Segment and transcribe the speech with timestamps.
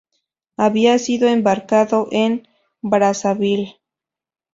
[0.57, 2.47] Había sido embarcado en
[2.81, 3.79] Brazzaville.